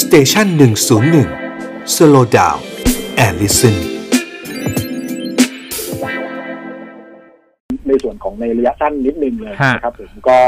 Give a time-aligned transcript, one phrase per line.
[0.00, 1.28] สเตชันหนึ่งศูนย์หนึ่ง
[1.94, 2.56] สโลดาว
[3.16, 3.76] แอลลิสัน
[7.88, 10.38] ในส่วนของในระยะสั้นนิดนึงเลยฮะนะครับผมก็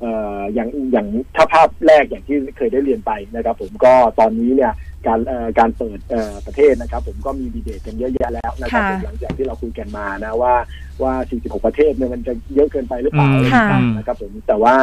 [0.00, 1.06] เอ่ออย่างอย่าง
[1.36, 4.72] ถ้าภาพแรกอย่างที่เคยได้เรียนไปนะครับ ผมก็ตอนนี้เนี่ย
[5.06, 10.54] การเอ่อการเปิดเอ่อประเทศนะครับ ผมก็มีดีเบตกันเยอะแยะแล้วนะครับค่ะผมหลังจากที่เราคุยกันมานะว่า
[11.02, 14.74] ว่า 46 ประเทศเนี่ยมันจะเยอะเกินไปหรือเปล่าอืมอะไรค่ะต่างๆนะครับผมแต่ว่า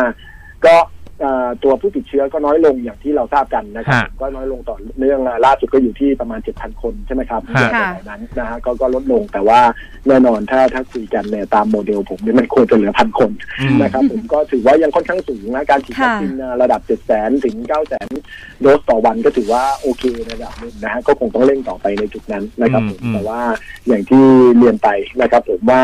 [0.65, 0.75] ก็
[1.14, 1.14] เอ่อ
[1.63, 9.59] ตัวผู้ติดเชื้อก็น้อยลงอย่างที่เราทราบกันนะครับฮะผมก็น้อยลงต่อเนื่องอะล่าสุดก็อยู่ที่ประมาณ 7,000 คนใช่ไหมครับฮะแถวๆนั้นนะฮะก็ก็ลดลงแต่ว่า
[10.07, 23.41] แน่นอนถ้าถ้าคุยกันเนี่ยตามโมเดลผมเนี่ยมันควรจะเหลือพันคนอืมนะครับผมก็ถือว่ายังค่อนข้างสูงนะการฉีดวัคซีนระดับ 7 0 0 0 0 ถึง 9 0 0 0 0โดสต่อวันก็ถือว่าโอเคในระดับหนึ่งนะฮะก็คงต้องเร่งต่อไปในจุดนั้นนะครับผมอืมแต่ว่า
[23.87, 24.23] อย่างที่
[24.57, 24.89] เรียนไป
[25.21, 25.83] นะครับผมว่า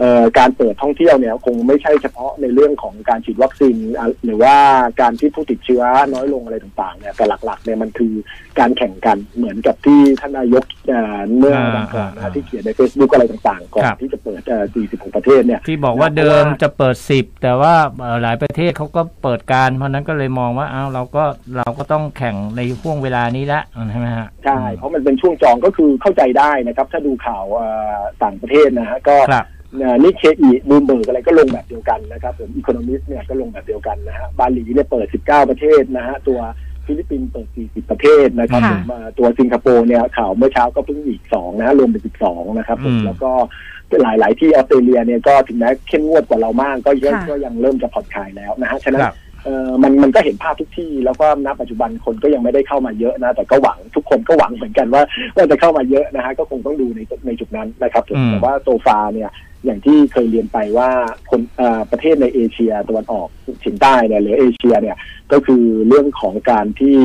[0.00, 4.54] เอ่อการเปิดท่องเที่ยวเนี่ยคงไม่ใช่เฉพาะในเรื่องของการฉีดวัคซีนอะหรือว่า
[5.00, 5.82] การที่ผู้ติดเชื้อ
[6.12, 8.12] น้อยลงอะไรต่างๆเนี่ยแต่หลักๆเนี่ยมันคือ
[8.58, 21.24] การแข่งกันเหมือนกับที่ท่านนายกเอ่อเมื่อวันก่อนนะอ่าที่เขียนใน Facebook อะไรต่างๆ ก่อนครับที่จะเปิดเอ่อ46ประเทศเนี่ยที่บอกว่าเดิมจะเปิดสิบแต่ว่าเอ่อหลายประเทศเขาก็เปิดการ เพราะฉะนั้นก็เลยมองว่าอ้าวเราก็
[21.58, 29.46] เราก็ต้องแข่งในห่วงเวลานี้ละใช่ไหมฮะใช่เพราะมันเป็นช่วงจองก็คือเข้าใจได้นะครับ ถ้าดูข่าวเอ่อต่างประเทศนะฮะก็ครับ
[30.02, 36.40] Nikkei Bloomberg อะไรก็ลงแบบเดียวกันนะครับผม Economist เนี่ยก็ลงแบบเดียวกันนะฮะบาหลีเนี่ยเปิด 19 ประเทศนะฮะตัว
[36.86, 43.32] ฟิลิปปินส์เปิด 40 ประเทศนะครับค่ะผมเอ่อตัวสิงคโปร์เนี่ยข่าวเมื่อเช้าก็เพิ่งอีก 2 นะฮะรวมเป็น 12 นะครับผมอืมแล้วก็
[44.02, 55.02] หลายๆที่ออสเตรเลียเนี่ยก็ถึงแม้เข้มงวดกว่าเรามากก็ยังค่ะก็ยังเริ่มจะผ่อนคลายแล้วนะฮะฉะนั้นครับ เออมันมันก็เห็นภาพทุกที่ แล้วก็ณปัจจุบันคนก็ยังไม่ได้เข้ามาเยอะนะ แต่ก็หวังทุกคนก็หวังเหมือนกันว่า
[55.34, 59.30] ว่าจะเข้ามาเยอะนะฮะก็คงต้องดูในในจุดนั้นนะครับผมอืมแต่ว่าโซฟาเนี่ย
[59.64, 60.90] อย่างที่เคยเรียนไปว่า
[61.30, 63.28] คนเอ่อประเทศในเอเชียตะวันออก
[63.60, 64.96] เฉียงใต้เนี่ยหรือเอเชียเนี่ย
[65.32, 66.96] ก็คือเรื่องของการที่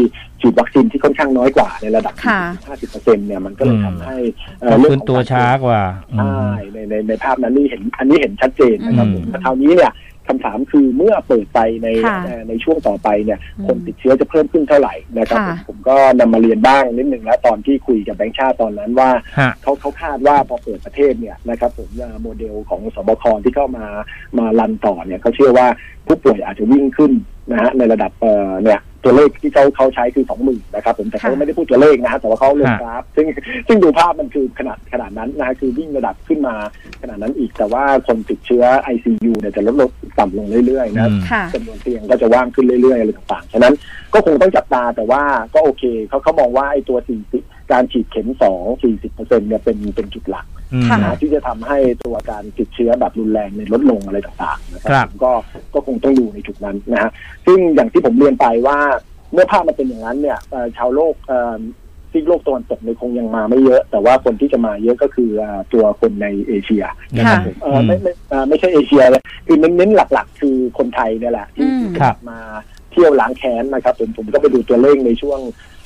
[0.42, 4.18] ฉีดวัคซีนที่ค่อนข้างน้อยกว่าในระดับค่ะ50เปอร์เซ็นเนี่ยมันก็เลยทำให้
[4.62, 5.82] เอ่อก็เรื่องขึ้นของตัวการช้ากว่า
[6.14, 9.92] อืมใช่ในในในภาพนั้นนี่เห็นอันนี้เห็นชัดเจนนะครับผมอืมแต่คราวนี้เนี่ย
[10.30, 19.10] คำถามคือเมื่อเปิดไปในค่ะเอ่อในช่วงต่อไปเนี่ยอืมคนติดเชื้อจะเพิ่มขึ้นเท่าไหร่นะครับผมค่ะผมก็นำมาเรียนบ้างนิดหนึ่งแล้วตอนที่คุยกับแบงค์ชาติตอนนั้นว่า
[19.40, 23.86] ฮะเขาเขาคาดว่าพอเปิดประเทศเนี่ยนะครับผมเอ่อโมเดลของสบคที่เข้ามา
[24.38, 25.68] มารันต่อเนี่ยเขาเชื่อว่า
[26.08, 27.12] ผู้ป่วยอาจจะวิ่งขึ้น
[27.52, 33.28] นะฮะในระดับเอ่อเนี่ยตัวเลขที่เขาเขาใช้คือสองหมื่นนะครับผมแต่เขาค่ะไม่ได้พูดตัวเลขนะฮะแต่ว่าเขาลงฮะกราฟ ซึ่ง
[33.68, 36.56] ซึ่งดูภาพมันคือขนาดขนาดนั้นนะฮะคือวิ่งระดับขึ้นมา
[37.02, 39.90] ขนาดนั้นอีกแต่ว่าคนติดเชื้อ ICU เนี่ยจะลดลง
[40.20, 43.74] ต่ำลงเรื่อยๆนะอืมค่ะจำนวนเตียงก็จะว่างขึ้นเรื่อยๆอะไรต่างๆ ฉะนั้น
[44.14, 45.24] ก็คงต้องจับตาแต่ว่า
[45.54, 46.98] ก็โอเคเขาเขามองว่าไอ้ตัว
[47.34, 55.32] 40 การฉีดเข็ม2 40เปอร์เซ็นเนี่ยเป็นเป็นจุดหลักอืมค่ะนะที่จะทำให้ตัวการติดเชื้อแบบรุนแรงในยลดลงอะไรต่างๆนะคครัรับก็
[55.74, 57.12] ก็คงต้องดูในจุดนั้นนะฮะ
[57.46, 58.78] ซึ่งอย่างที่ผมเรียนไปว่า
[59.34, 61.60] เมื่อภาพมันเป็นอย่างนั้นเนี่ยเอ่อชาวโลกเอ่อ
[62.12, 66.84] ซีกโลกตะวันตกในยคงยังมาไม่เยอะ แต่ว่าคนที่จะมาเยอะก็คือเอ่อตัวคนในเอเชีย
[67.18, 72.40] นะครับผมเอ่อไม่ไม่เอ่อไม่ใช่เอเชียเลยคือเน้นๆหลัก ๆ คือคนไทยเนี่ยแหละที่อืมที่ครับมา
[72.79, 75.40] เที่ยวล้างแค้นนะครับผมผมก็ไปดูตัวเลขในช่วง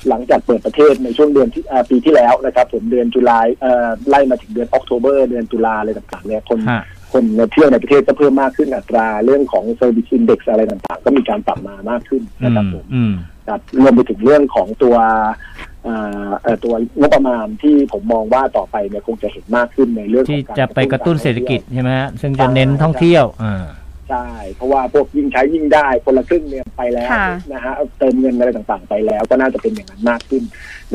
[0.08, 6.82] หลังจากเปิดประเทศในช่วงเดือนที่อ่าปีที่แล้วนะครับผมเดือนตุลาเอ่อไล่มาถึงเดือนออกโทเบอร์เดือนตุลาอะไรต่างๆเนี่ยคนฮะ
[7.12, 13.12] คนมาเที่ยวในประเทศก็เพิ่มมากขึ้นอัตราเรื่องของ Service Index อะไรต่างๆ ก็มีการปรับมามากขึ้นอืนะครับมผมอืม
[13.48, 14.96] ครับรวมไปถึงเรื่องของตัว
[15.84, 15.94] เอ่
[16.28, 23.64] อเอ่อตัวงบประมาณที่ผมมองว่าต่อไปเนี่ยคงจะเห็นมากขึ้นในเรื่องขที่องการจะไปกระตุ้นเศรษฐกิจใช่ไหมฮะซึ่งจะเน้นท่องเที่ยวอ่า
[24.10, 30.42] ใช่ เพราะว่าพวกยิ่งใช้ยิ่งได้คนละครึ่งเนี่ยไปแล้วค่ะ นะฮะเติมเงินอะไรต่างๆไปแล้วก็น่าจะเป็นอย่างนั้นมากขึ้น
[30.88, 30.92] ใน